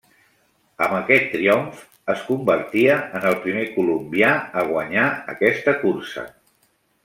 Amb 0.85 0.95
aquest 0.99 1.27
triomf 1.33 1.83
es 2.15 2.23
convertia 2.31 2.95
en 3.19 3.29
el 3.33 3.37
primer 3.45 3.69
colombià 3.77 4.33
a 4.63 4.65
guanyar 4.73 5.07
aquesta 5.37 5.81
cursa. 5.87 6.29